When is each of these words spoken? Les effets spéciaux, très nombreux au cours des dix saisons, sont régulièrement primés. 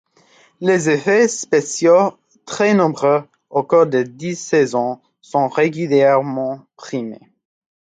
Les 0.61 0.89
effets 0.89 1.27
spéciaux, 1.27 2.15
très 2.47 2.73
nombreux 2.73 3.23
au 3.51 3.61
cours 3.61 3.85
des 3.85 4.03
dix 4.03 4.35
saisons, 4.35 4.99
sont 5.21 5.47
régulièrement 5.47 6.65
primés. 6.75 7.21